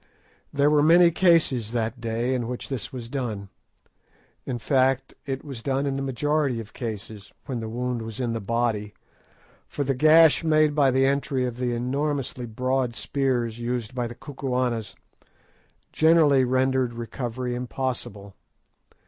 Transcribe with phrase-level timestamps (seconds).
[0.51, 3.49] There were many cases that day in which this was done.
[4.47, 8.33] In fact, it was done in the majority of cases when the wound was in
[8.33, 8.95] the body,
[9.67, 14.15] for the gash made by the entry of the enormously broad spears used by the
[14.15, 14.95] Kukuanas
[15.93, 18.33] generally rendered recovery impossible.